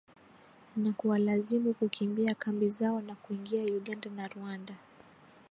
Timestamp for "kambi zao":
2.35-3.01